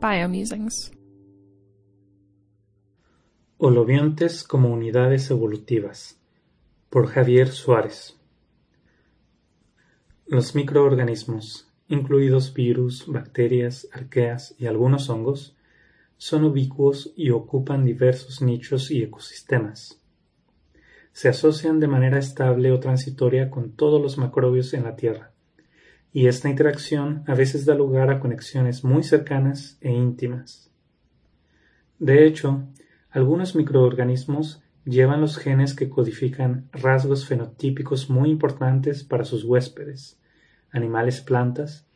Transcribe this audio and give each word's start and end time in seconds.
Biomusings. 0.00 0.92
Holobiontes 3.56 4.44
como 4.44 4.72
unidades 4.72 5.28
evolutivas 5.32 6.20
por 6.88 7.08
Javier 7.08 7.48
Suárez 7.48 8.16
Los 10.24 10.54
microorganismos, 10.54 11.68
incluidos 11.88 12.54
virus, 12.54 13.06
bacterias, 13.08 13.88
arqueas 13.92 14.54
y 14.56 14.66
algunos 14.66 15.10
hongos, 15.10 15.56
son 16.16 16.44
ubicuos 16.44 17.12
y 17.16 17.30
ocupan 17.30 17.84
diversos 17.84 18.40
nichos 18.40 18.92
y 18.92 19.02
ecosistemas. 19.02 20.00
Se 21.10 21.28
asocian 21.28 21.80
de 21.80 21.88
manera 21.88 22.20
estable 22.20 22.70
o 22.70 22.78
transitoria 22.78 23.50
con 23.50 23.72
todos 23.72 24.00
los 24.00 24.16
macrobios 24.16 24.74
en 24.74 24.84
la 24.84 24.94
Tierra, 24.94 25.32
y 26.18 26.26
esta 26.26 26.48
interacción 26.48 27.22
a 27.28 27.34
veces 27.36 27.64
da 27.64 27.76
lugar 27.76 28.10
a 28.10 28.18
conexiones 28.18 28.82
muy 28.82 29.04
cercanas 29.04 29.78
e 29.80 29.92
íntimas. 29.92 30.68
De 32.00 32.26
hecho, 32.26 32.64
algunos 33.08 33.54
microorganismos 33.54 34.60
llevan 34.84 35.20
los 35.20 35.36
genes 35.36 35.74
que 35.74 35.88
codifican 35.88 36.68
rasgos 36.72 37.24
fenotípicos 37.24 38.10
muy 38.10 38.30
importantes 38.30 39.04
para 39.04 39.24
sus 39.24 39.44
huéspedes, 39.44 40.18
animales 40.72 41.20
plantas, 41.20 41.86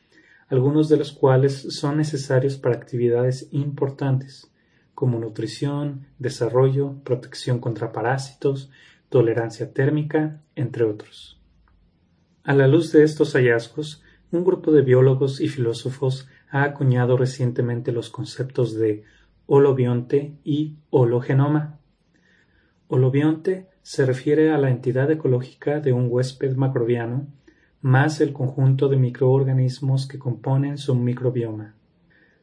algunos 0.47 0.89
de 0.89 0.99
los 0.99 1.11
cuales 1.11 1.55
son 1.75 1.97
necesarios 1.97 2.57
para 2.59 2.77
actividades 2.77 3.49
importantes 3.51 4.53
como 4.95 5.19
nutrición, 5.19 6.07
desarrollo, 6.21 6.95
protección 7.03 7.59
contra 7.59 7.91
parásitos, 7.91 8.71
tolerancia 9.09 9.73
térmica, 9.73 10.41
entre 10.55 10.85
otros. 10.85 11.41
A 12.45 12.55
la 12.55 12.69
luz 12.69 12.93
de 12.93 13.03
estos 13.03 13.33
hallazgos, 13.35 14.01
un 14.33 14.45
grupo 14.45 14.73
de 14.73 14.81
biólogos 14.81 15.41
y 15.41 15.49
filósofos 15.49 16.27
ha 16.51 16.65
acuñado 16.65 17.17
recientemente 17.17 17.93
los 17.93 18.09
conceptos 18.09 18.75
de 18.75 19.05
holobionte 19.47 20.33
y 20.43 20.77
hologenoma. 20.91 21.79
Holobionte 22.89 23.69
se 23.83 24.07
refiere 24.07 24.51
a 24.51 24.59
la 24.59 24.71
entidad 24.71 25.11
ecológica 25.11 25.81
de 25.81 25.93
un 25.93 26.07
huésped 26.11 26.57
macrobiano 26.57 27.27
más 27.83 28.21
el 28.21 28.33
conjunto 28.33 28.89
de 28.89 28.97
microorganismos 28.97 30.07
que 30.07 30.19
componen 30.19 30.79
su 30.79 30.95
microbioma. 30.95 31.75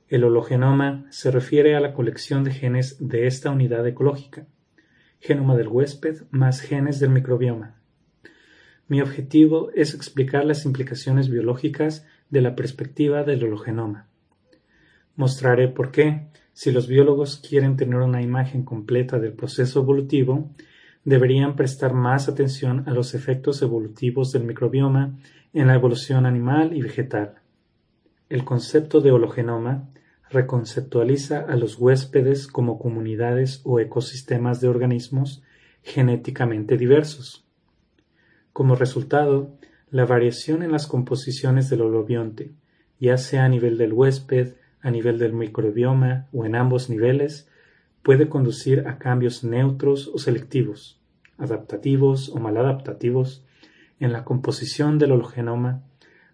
El 0.09 0.25
hologenoma 0.25 1.05
se 1.09 1.31
refiere 1.31 1.75
a 1.75 1.79
la 1.79 1.93
colección 1.93 2.43
de 2.43 2.51
genes 2.51 2.97
de 2.99 3.25
esta 3.25 3.49
unidad 3.49 3.87
ecológica, 3.87 4.45
genoma 5.19 5.55
del 5.55 5.69
huésped 5.69 6.23
más 6.29 6.61
genes 6.61 6.99
del 6.99 7.11
microbioma. 7.11 7.78
Mi 8.89 9.01
objetivo 9.01 9.69
es 9.75 9.93
explicar 9.93 10.45
las 10.45 10.65
implicaciones 10.65 11.29
biológicas 11.29 12.07
de 12.31 12.41
la 12.41 12.55
perspectiva 12.55 13.23
del 13.23 13.43
hologenoma. 13.43 14.07
Mostraré 15.15 15.67
por 15.67 15.91
qué, 15.91 16.27
si 16.53 16.71
los 16.71 16.87
biólogos 16.87 17.37
quieren 17.37 17.77
tener 17.77 17.99
una 17.99 18.23
imagen 18.23 18.63
completa 18.63 19.19
del 19.19 19.33
proceso 19.33 19.81
evolutivo, 19.81 20.49
deberían 21.05 21.55
prestar 21.55 21.93
más 21.93 22.29
atención 22.29 22.83
a 22.87 22.91
los 22.91 23.13
efectos 23.13 23.61
evolutivos 23.61 24.31
del 24.31 24.43
microbioma 24.43 25.19
en 25.53 25.67
la 25.67 25.75
evolución 25.75 26.25
animal 26.25 26.75
y 26.75 26.81
vegetal. 26.81 27.35
El 28.27 28.43
concepto 28.43 29.01
de 29.01 29.11
hologenoma 29.11 29.87
reconceptualiza 30.31 31.41
a 31.41 31.55
los 31.55 31.77
huéspedes 31.77 32.47
como 32.47 32.79
comunidades 32.79 33.61
o 33.65 33.79
ecosistemas 33.79 34.61
de 34.61 34.67
organismos 34.67 35.43
genéticamente 35.83 36.75
diversos. 36.75 37.48
Como 38.53 38.75
resultado, 38.75 39.51
la 39.91 40.05
variación 40.05 40.63
en 40.63 40.71
las 40.71 40.87
composiciones 40.87 41.69
del 41.69 41.81
holobionte, 41.81 42.51
ya 42.99 43.17
sea 43.17 43.45
a 43.45 43.49
nivel 43.49 43.77
del 43.77 43.93
huésped, 43.93 44.53
a 44.81 44.91
nivel 44.91 45.19
del 45.19 45.33
microbioma 45.33 46.27
o 46.31 46.45
en 46.45 46.55
ambos 46.55 46.89
niveles 46.89 47.49
puede 48.01 48.29
conducir 48.29 48.87
a 48.87 48.97
cambios 48.97 49.43
neutros 49.43 50.09
o 50.13 50.19
selectivos, 50.19 50.99
adaptativos 51.37 52.29
o 52.29 52.39
maladaptativos 52.39 53.43
en 53.99 54.13
la 54.13 54.23
composición 54.23 54.97
del 54.97 55.11
hologenoma 55.11 55.83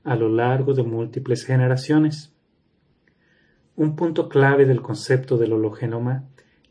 a 0.04 0.16
lo 0.16 0.30
largo 0.30 0.74
de 0.74 0.84
múltiples 0.84 1.44
generaciones. 1.44 2.34
Un 3.76 3.96
punto 3.96 4.30
clave 4.30 4.66
del 4.66 4.82
concepto 4.82 5.38
del 5.38 5.54
hologenoma 5.54 6.26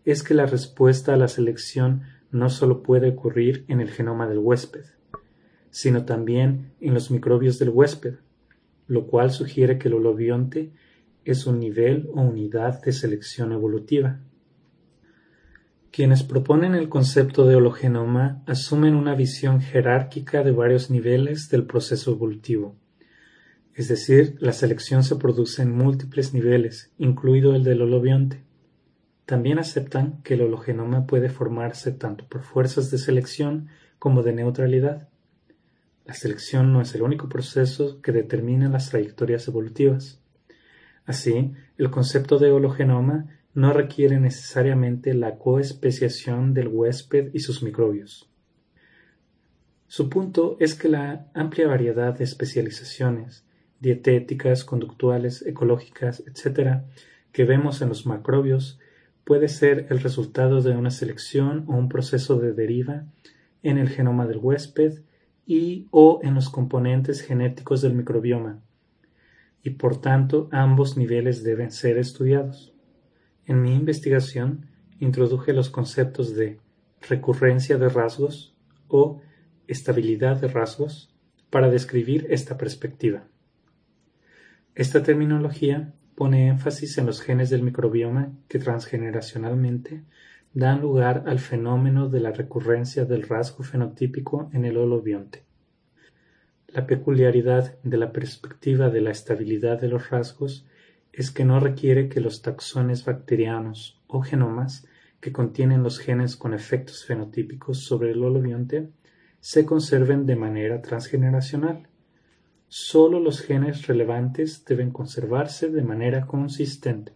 es 0.05 0.23
que 0.23 0.35
la 0.35 0.47
respuesta 0.47 1.15
a 1.15 1.17
la 1.17 1.29
selección 1.29 2.03
no 2.31 2.49
solo 2.51 2.83
puede 2.83 3.11
ocurrir 3.11 3.65
en 3.69 3.81
el 3.81 3.91
genoma 3.91 4.27
del 4.29 4.39
huésped, 4.39 4.85
sino 5.75 6.05
también 6.05 6.71
en 6.81 6.95
los 6.95 7.11
microbios 7.11 7.59
del 7.59 7.71
huésped, 7.71 8.15
lo 8.87 9.09
cual 9.09 9.33
sugiere 9.33 9.77
que 9.77 9.89
el 9.89 9.95
holobionte 9.95 10.71
es 11.25 11.49
un 11.49 11.59
nivel 11.59 12.09
o 12.15 12.21
unidad 12.21 12.81
de 12.81 12.93
selección 12.93 13.51
evolutiva. 13.51 14.21
Quienes 15.91 16.23
proponen 16.23 16.77
el 16.77 16.89
concepto 16.89 17.45
de 17.49 17.57
hologenoma 17.57 18.45
asumen 18.47 18.95
una 18.95 19.17
visión 19.17 19.61
jerárquica 19.61 20.45
de 20.45 20.53
varios 20.53 20.91
niveles 20.91 21.49
del 21.49 21.67
proceso 21.67 22.13
evolutivo. 22.13 22.77
Es 23.75 23.89
decir, 23.89 24.37
la 24.39 24.53
selección 24.53 25.03
se 25.03 25.17
produce 25.17 25.63
en 25.63 25.77
múltiples 25.77 26.35
niveles, 26.35 26.93
incluido 26.99 27.57
el 27.57 27.65
del 27.65 27.83
holobionte. 27.83 28.45
También 29.27 29.59
aceptan 29.59 30.23
que 30.23 30.35
el 30.35 30.43
hologenoma 30.43 31.09
puede 31.09 31.31
formarse 31.31 31.91
tanto 31.91 32.29
por 32.29 32.43
fuerzas 32.43 32.93
de 32.93 32.99
selección 32.99 33.67
como 33.99 34.23
de 34.23 34.35
neutralidad. 34.35 35.09
La 36.05 36.15
selección 36.15 36.73
no 36.73 36.81
es 36.83 36.95
el 36.95 37.03
único 37.03 37.29
proceso 37.29 38.01
que 38.03 38.13
determina 38.13 38.69
las 38.69 38.91
trayectorias 38.91 39.49
evolutivas. 39.49 40.21
Así, 41.07 41.53
el 41.79 41.91
concepto 41.91 42.39
de 42.39 42.51
hologenoma 42.51 43.27
no 43.55 43.73
requiere 43.73 44.21
necesariamente 44.21 45.15
la 45.15 45.39
coespeciación 45.39 46.53
del 46.53 46.69
huésped 46.69 47.31
y 47.33 47.41
sus 47.41 47.63
microbios. 47.63 48.29
Su 49.87 50.11
punto 50.11 50.57
es 50.61 50.75
que 50.75 50.89
la 50.89 51.31
amplia 51.35 51.69
variedad 51.69 52.19
de 52.19 52.25
especializaciones 52.25 53.45
dietéticas, 53.81 54.65
conductuales, 54.65 55.43
ecológicas, 55.43 56.23
etc., 56.27 56.83
que 57.33 57.45
vemos 57.45 57.83
en 57.83 57.91
los 57.91 58.07
macrobios 58.07 58.79
puede 59.25 59.49
ser 59.49 59.87
el 59.91 60.01
resultado 60.01 60.63
de 60.63 60.77
una 60.77 60.91
selección 60.91 61.65
o 61.69 61.77
un 61.77 61.89
proceso 61.89 62.39
de 62.39 62.53
deriva 62.53 63.05
en 63.63 63.79
el 63.79 63.89
genoma 63.89 64.27
del 64.27 64.39
huésped 64.39 65.01
y 65.47 65.89
o 65.91 66.21
en 66.23 66.35
los 66.35 66.49
componentes 66.49 67.21
genéticos 67.21 67.83
del 67.83 67.95
microbioma, 67.95 68.63
y 69.63 69.71
por 69.71 70.01
tanto 70.01 70.49
ambos 70.53 70.97
niveles 70.97 71.43
deben 71.43 71.71
ser 71.71 71.99
estudiados. 71.99 72.75
En 73.47 73.63
mi 73.63 73.75
investigación 73.75 74.67
introduje 75.01 75.53
los 75.53 75.71
conceptos 75.71 76.35
de 76.35 76.59
recurrencia 77.09 77.79
de 77.79 77.89
rasgos 77.89 78.55
o 78.89 79.21
estabilidad 79.67 80.41
de 80.41 80.49
rasgos 80.49 81.15
para 81.51 81.71
describir 81.71 82.27
esta 82.31 82.57
perspectiva. 82.57 83.27
Esta 84.75 85.03
terminología 85.03 85.95
pone 86.15 86.49
énfasis 86.49 86.99
en 86.99 87.07
los 87.07 87.21
genes 87.21 87.51
del 87.51 87.63
microbioma 87.63 88.33
que 88.49 88.59
transgeneracionalmente 88.59 90.05
dan 90.55 90.81
lugar 90.81 91.25
al 91.27 91.41
fenómeno 91.41 92.09
de 92.09 92.21
la 92.21 92.31
recurrencia 92.31 93.05
del 93.05 93.25
rasgo 93.25 93.65
fenotípico 93.65 94.49
en 94.53 94.65
el 94.65 94.77
holobionte. 94.77 95.43
La 96.69 96.87
peculiaridad 96.87 97.77
de 97.83 97.97
la 97.97 98.13
perspectiva 98.13 98.89
de 98.89 99.01
la 99.01 99.11
estabilidad 99.11 99.81
de 99.81 99.89
los 99.89 100.11
rasgos 100.11 100.65
es 101.13 101.33
que 101.33 101.45
no 101.45 101.59
requiere 101.59 102.09
que 102.09 102.21
los 102.21 102.41
taxones 102.41 103.05
bacterianos 103.05 104.01
o 104.07 104.23
genomas 104.23 104.87
que 105.21 105.33
contienen 105.33 105.83
los 105.83 105.99
genes 105.99 106.37
con 106.37 106.55
efectos 106.55 107.05
fenotípicos 107.05 107.81
sobre 107.81 108.13
el 108.13 108.23
holobionte 108.23 108.91
se 109.41 109.67
conserven 109.67 110.25
de 110.25 110.37
manera 110.37 110.83
transgeneracional. 110.83 111.89
Solo 112.69 113.19
los 113.19 113.41
genes 113.41 113.89
relevantes 113.89 114.65
deben 114.65 114.91
conservarse 114.93 115.69
de 115.71 115.83
manera 115.83 116.27
consistente. 116.27 117.13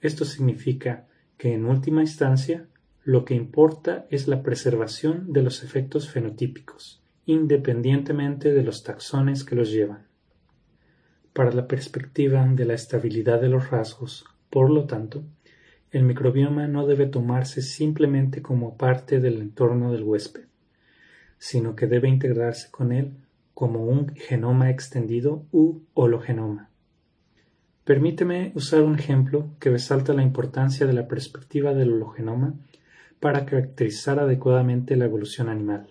Esto 0.00 0.24
significa 0.24 1.07
que 1.38 1.54
en 1.54 1.64
última 1.64 2.02
instancia 2.02 2.66
lo 3.04 3.24
que 3.24 3.34
importa 3.34 4.06
es 4.10 4.28
la 4.28 4.42
preservación 4.42 5.32
de 5.32 5.42
los 5.42 5.64
efectos 5.64 6.10
fenotípicos 6.10 7.02
independientemente 7.28 8.54
de 8.54 8.62
los 8.62 8.82
taxones 8.82 9.44
que 9.44 9.54
los 9.54 9.70
llevan. 9.70 10.06
Para 11.34 11.52
la 11.52 11.68
perspectiva 11.68 12.42
de 12.46 12.64
la 12.64 12.72
estabilidad 12.72 13.38
de 13.38 13.50
los 13.50 13.68
rasgos, 13.68 14.24
por 14.48 14.70
lo 14.70 14.86
tanto, 14.86 15.24
el 15.90 16.04
microbioma 16.04 16.66
no 16.68 16.86
debe 16.86 17.04
tomarse 17.04 17.60
simplemente 17.60 18.40
como 18.40 18.78
parte 18.78 19.20
del 19.20 19.42
entorno 19.42 19.92
del 19.92 20.04
huésped, 20.04 20.44
sino 21.36 21.76
que 21.76 21.86
debe 21.86 22.08
integrarse 22.08 22.70
con 22.70 22.92
él 22.92 23.12
como 23.52 23.84
un 23.84 24.14
genoma 24.14 24.70
extendido 24.70 25.44
u 25.52 25.82
hologenoma. 25.92 26.67
Permíteme 27.88 28.52
usar 28.54 28.82
un 28.82 28.96
ejemplo 28.96 29.48
que 29.58 29.70
resalta 29.70 30.12
la 30.12 30.22
importancia 30.22 30.86
de 30.86 30.92
la 30.92 31.08
perspectiva 31.08 31.72
del 31.72 31.94
hologenoma 31.94 32.52
para 33.18 33.46
caracterizar 33.46 34.18
adecuadamente 34.18 34.94
la 34.94 35.06
evolución 35.06 35.48
animal. 35.48 35.86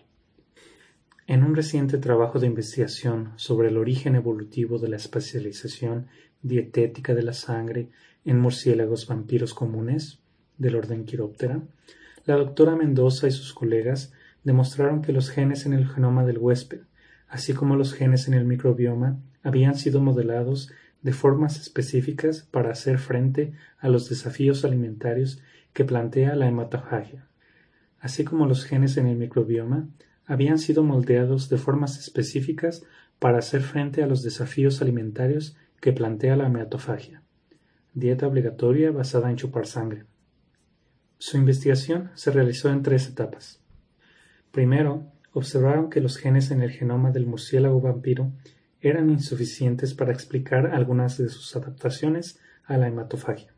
En 1.25 1.43
un 1.43 1.55
reciente 1.55 1.97
trabajo 1.97 2.37
de 2.37 2.45
investigación 2.45 3.31
sobre 3.35 3.69
el 3.69 3.77
origen 3.77 4.13
evolutivo 4.13 4.77
de 4.77 4.89
la 4.89 4.97
especialización 4.97 6.05
dietética 6.43 7.15
de 7.15 7.23
la 7.23 7.33
sangre 7.33 7.89
en 8.25 8.39
murciélagos 8.39 9.07
vampiros 9.07 9.55
comunes, 9.55 10.19
del 10.59 10.75
orden 10.75 11.07
Chiroptera, 11.07 11.63
la 12.25 12.35
doctora 12.35 12.75
Mendoza 12.75 13.27
y 13.27 13.31
sus 13.31 13.55
colegas 13.55 14.13
demostraron 14.43 15.01
que 15.01 15.13
los 15.13 15.31
genes 15.31 15.65
en 15.65 15.73
el 15.73 15.87
genoma 15.87 16.25
del 16.25 16.37
huésped, 16.37 16.81
así 17.27 17.53
como 17.53 17.75
los 17.75 17.95
genes 17.95 18.27
en 18.27 18.35
el 18.35 18.45
microbioma, 18.45 19.17
habían 19.41 19.73
sido 19.73 19.99
modelados 19.99 20.69
de 21.07 21.13
formas 21.13 21.57
específicas 21.57 22.43
para 22.51 22.69
hacer 22.69 22.97
frente 22.97 23.53
a 23.79 23.87
los 23.87 24.09
desafíos 24.09 24.65
alimentarios 24.65 25.41
que 25.71 25.85
plantea 25.85 26.35
la 26.35 26.49
hematofagia, 26.49 27.29
así 28.01 28.25
como 28.25 28.45
los 28.45 28.65
genes 28.65 28.97
en 28.97 29.07
el 29.07 29.15
microbioma 29.15 29.87
habían 30.25 30.59
sido 30.59 30.83
moldeados 30.83 31.47
de 31.47 31.57
formas 31.57 31.97
específicas 31.97 32.83
para 33.19 33.37
hacer 33.37 33.61
frente 33.61 34.03
a 34.03 34.07
los 34.07 34.21
desafíos 34.21 34.81
alimentarios 34.81 35.55
que 35.79 35.93
plantea 35.93 36.35
la 36.35 36.47
hematofagia, 36.47 37.23
dieta 37.93 38.27
obligatoria 38.27 38.91
basada 38.91 39.29
en 39.29 39.37
chupar 39.37 39.65
sangre. 39.65 40.03
Su 41.19 41.37
investigación 41.37 42.11
se 42.15 42.31
realizó 42.31 42.69
en 42.69 42.83
tres 42.83 43.07
etapas. 43.07 43.61
Primero, 44.51 45.05
observaron 45.31 45.89
que 45.89 46.01
los 46.01 46.17
genes 46.17 46.51
en 46.51 46.61
el 46.61 46.71
genoma 46.71 47.11
del 47.11 47.27
murciélago 47.27 47.79
vampiro 47.79 48.33
eran 48.81 49.09
insuficientes 49.09 49.93
para 49.93 50.13
explicar 50.13 50.67
algunas 50.67 51.17
de 51.17 51.29
sus 51.29 51.55
adaptaciones 51.55 52.39
a 52.65 52.77
la 52.77 52.87
hematofagia, 52.87 53.53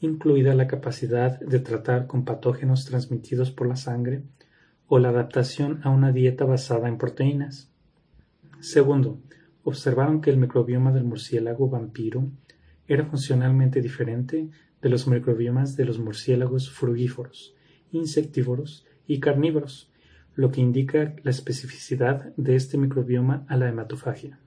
incluida 0.00 0.54
la 0.54 0.66
capacidad 0.66 1.38
de 1.40 1.58
tratar 1.58 2.06
con 2.06 2.24
patógenos 2.24 2.84
transmitidos 2.84 3.50
por 3.50 3.66
la 3.66 3.76
sangre 3.76 4.22
o 4.88 4.98
la 4.98 5.10
adaptación 5.10 5.80
a 5.82 5.90
una 5.90 6.12
dieta 6.12 6.44
basada 6.44 6.88
en 6.88 6.96
proteínas. 6.96 7.70
Segundo, 8.60 9.20
observaron 9.64 10.20
que 10.20 10.30
el 10.30 10.36
microbioma 10.36 10.92
del 10.92 11.04
murciélago 11.04 11.68
vampiro 11.68 12.30
era 12.86 13.04
funcionalmente 13.04 13.80
diferente 13.80 14.48
de 14.80 14.88
los 14.88 15.08
microbiomas 15.08 15.76
de 15.76 15.84
los 15.84 15.98
murciélagos 15.98 16.70
frugívoros, 16.70 17.54
insectívoros 17.90 18.86
y 19.06 19.18
carnívoros, 19.20 19.90
lo 20.34 20.50
que 20.50 20.60
indica 20.60 21.16
la 21.22 21.30
especificidad 21.30 22.34
de 22.36 22.56
este 22.56 22.78
microbioma 22.78 23.44
a 23.48 23.56
la 23.56 23.68
hematofagia. 23.68 24.38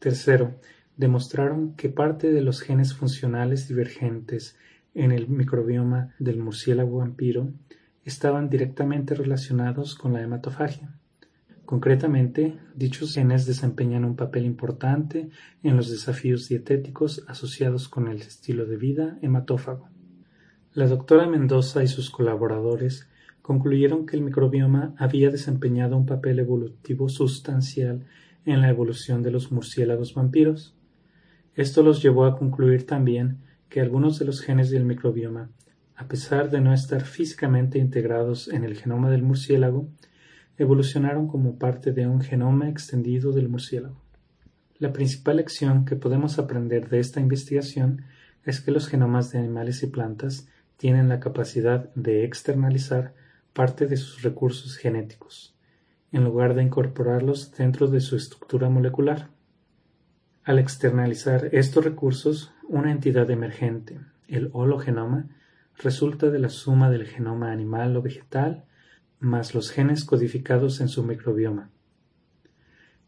Tercero, 0.00 0.54
demostraron 0.96 1.74
que 1.74 1.90
parte 1.90 2.32
de 2.32 2.40
los 2.40 2.62
genes 2.62 2.94
funcionales 2.94 3.68
divergentes 3.68 4.56
en 4.94 5.12
el 5.12 5.28
microbioma 5.28 6.14
del 6.18 6.38
murciélago 6.38 6.98
vampiro 6.98 7.52
estaban 8.06 8.48
directamente 8.48 9.14
relacionados 9.14 9.94
con 9.94 10.14
la 10.14 10.22
hematofagia. 10.22 10.94
Concretamente, 11.66 12.58
dichos 12.74 13.12
genes 13.12 13.44
desempeñan 13.44 14.06
un 14.06 14.16
papel 14.16 14.46
importante 14.46 15.28
en 15.62 15.76
los 15.76 15.90
desafíos 15.90 16.48
dietéticos 16.48 17.22
asociados 17.28 17.88
con 17.90 18.08
el 18.08 18.22
estilo 18.22 18.64
de 18.64 18.78
vida 18.78 19.18
hematófago. 19.20 19.90
La 20.72 20.86
doctora 20.86 21.26
Mendoza 21.26 21.84
y 21.84 21.88
sus 21.88 22.08
colaboradores 22.08 23.06
concluyeron 23.42 24.06
que 24.06 24.16
el 24.16 24.22
microbioma 24.22 24.94
había 24.96 25.30
desempeñado 25.30 25.98
un 25.98 26.06
papel 26.06 26.38
evolutivo 26.38 27.10
sustancial 27.10 28.06
en 28.44 28.60
la 28.60 28.68
evolución 28.68 29.22
de 29.22 29.30
los 29.30 29.52
murciélagos 29.52 30.14
vampiros. 30.14 30.74
Esto 31.54 31.82
los 31.82 32.02
llevó 32.02 32.24
a 32.24 32.36
concluir 32.38 32.86
también 32.86 33.38
que 33.68 33.80
algunos 33.80 34.18
de 34.18 34.24
los 34.24 34.40
genes 34.40 34.70
del 34.70 34.84
microbioma, 34.84 35.50
a 35.96 36.08
pesar 36.08 36.50
de 36.50 36.60
no 36.60 36.72
estar 36.72 37.04
físicamente 37.04 37.78
integrados 37.78 38.48
en 38.48 38.64
el 38.64 38.76
genoma 38.76 39.10
del 39.10 39.22
murciélago, 39.22 39.88
evolucionaron 40.56 41.28
como 41.28 41.58
parte 41.58 41.92
de 41.92 42.06
un 42.06 42.20
genoma 42.20 42.68
extendido 42.68 43.32
del 43.32 43.48
murciélago. 43.48 44.00
La 44.78 44.92
principal 44.92 45.36
lección 45.36 45.84
que 45.84 45.96
podemos 45.96 46.38
aprender 46.38 46.88
de 46.88 47.00
esta 47.00 47.20
investigación 47.20 48.02
es 48.44 48.60
que 48.60 48.70
los 48.70 48.88
genomas 48.88 49.30
de 49.30 49.38
animales 49.38 49.82
y 49.82 49.86
plantas 49.88 50.48
tienen 50.76 51.08
la 51.08 51.20
capacidad 51.20 51.92
de 51.94 52.24
externalizar 52.24 53.14
parte 53.52 53.86
de 53.86 53.98
sus 53.98 54.22
recursos 54.22 54.76
genéticos 54.76 55.54
en 56.12 56.24
lugar 56.24 56.54
de 56.54 56.62
incorporarlos 56.62 57.52
dentro 57.52 57.86
de 57.86 58.00
su 58.00 58.16
estructura 58.16 58.68
molecular. 58.68 59.28
Al 60.44 60.58
externalizar 60.58 61.48
estos 61.52 61.84
recursos, 61.84 62.52
una 62.68 62.90
entidad 62.90 63.30
emergente, 63.30 64.00
el 64.26 64.50
hologenoma, 64.52 65.28
resulta 65.76 66.30
de 66.30 66.38
la 66.38 66.48
suma 66.48 66.90
del 66.90 67.06
genoma 67.06 67.52
animal 67.52 67.96
o 67.96 68.02
vegetal 68.02 68.64
más 69.18 69.54
los 69.54 69.70
genes 69.70 70.04
codificados 70.04 70.80
en 70.80 70.88
su 70.88 71.04
microbioma. 71.04 71.70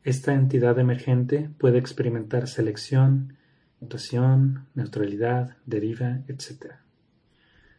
Esta 0.05 0.35
entidad 0.35 0.79
emergente 0.79 1.51
puede 1.59 1.79
experimentar 1.79 2.49
selección, 2.49 3.37
mutación, 3.81 4.67
neutralidad, 4.75 5.57
deriva, 5.65 6.21
etc. 6.29 6.75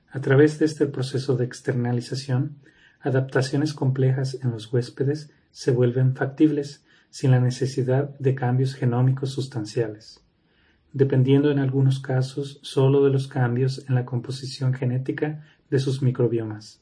A 0.10 0.22
través 0.22 0.58
de 0.60 0.66
este 0.66 0.88
proceso 0.88 1.36
de 1.36 1.46
externalización, 1.46 2.58
adaptaciones 3.03 3.73
complejas 3.73 4.39
en 4.41 4.51
los 4.51 4.71
huéspedes 4.71 5.31
se 5.51 5.71
vuelven 5.71 6.15
factibles 6.15 6.85
sin 7.09 7.31
la 7.31 7.39
necesidad 7.39 8.17
de 8.17 8.33
cambios 8.33 8.73
genómicos 8.73 9.29
sustanciales, 9.29 10.23
dependiendo 10.94 11.51
en 11.51 11.59
algunos 11.59 12.00
casos 12.00 12.59
solo 12.63 13.03
de 13.03 13.11
los 13.11 13.27
cambios 13.27 13.85
en 13.88 13.95
la 13.95 14.05
composición 14.05 14.73
genética 14.73 15.44
de 15.69 15.79
sus 15.79 16.01
microbiomas. 16.01 16.81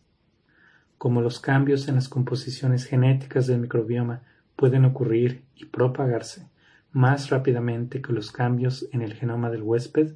Como 0.97 1.21
los 1.21 1.39
cambios 1.39 1.87
en 1.87 1.95
las 1.95 2.07
composiciones 2.07 2.85
genéticas 2.85 3.47
del 3.47 3.59
microbioma 3.59 4.21
pueden 4.55 4.85
ocurrir 4.85 5.43
y 5.55 5.65
propagarse 5.65 6.47
más 6.91 7.29
rápidamente 7.29 8.01
que 8.01 8.13
los 8.13 8.31
cambios 8.31 8.87
en 8.91 9.01
el 9.01 9.13
genoma 9.13 9.49
del 9.49 9.63
huésped, 9.63 10.13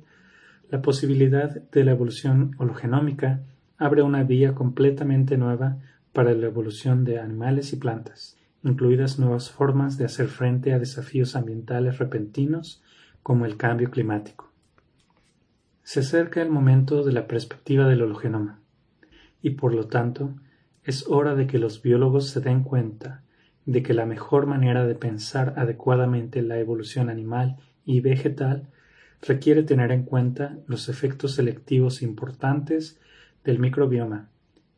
la 0.69 0.81
posibilidad 0.81 1.49
de 1.71 1.83
la 1.83 1.91
evolución 1.91 2.55
hologenómica 2.57 3.41
abre 3.77 4.03
una 4.03 4.23
vía 4.23 4.53
completamente 4.53 5.37
nueva 5.37 5.77
para 6.15 6.33
la 6.33 6.45
evolución 6.47 7.03
de 7.03 7.19
animales 7.19 7.73
y 7.73 7.75
plantas, 7.75 8.37
incluidas 8.63 9.19
nuevas 9.19 9.51
formas 9.51 9.97
de 9.97 10.05
hacer 10.05 10.29
frente 10.29 10.71
a 10.71 10.79
desafíos 10.79 11.35
ambientales 11.35 11.99
repentinos 11.99 12.81
como 13.21 13.45
el 13.45 13.57
cambio 13.57 13.91
climático. 13.91 14.49
Se 15.83 15.99
acerca 15.99 16.41
el 16.41 16.49
momento 16.49 17.03
de 17.03 17.11
la 17.11 17.27
perspectiva 17.27 17.85
del 17.89 18.01
hologenoma, 18.01 18.61
y 19.41 19.51
por 19.51 19.73
lo 19.73 19.87
tanto 19.87 20.33
es 20.85 21.05
hora 21.09 21.35
de 21.35 21.47
que 21.47 21.59
los 21.59 21.81
biólogos 21.81 22.29
se 22.29 22.39
den 22.39 22.63
cuenta 22.63 23.21
de 23.65 23.83
que 23.83 23.93
la 23.93 24.05
mejor 24.05 24.45
manera 24.45 24.87
de 24.87 24.95
pensar 24.95 25.55
adecuadamente 25.57 26.41
la 26.41 26.57
evolución 26.59 27.09
animal 27.09 27.57
y 27.83 27.99
vegetal 27.99 28.69
requiere 29.21 29.63
tener 29.63 29.91
en 29.91 30.03
cuenta 30.03 30.57
los 30.65 30.87
efectos 30.87 31.33
selectivos 31.33 32.01
importantes 32.01 33.01
del 33.43 33.59
microbioma 33.59 34.29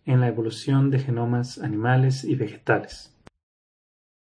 en 0.08 0.22
la 0.22 0.28
evolución 0.28 0.90
de 0.90 1.00
genomas 1.00 1.60
animales 1.60 2.24
y 2.24 2.34
vegetales. 2.34 3.14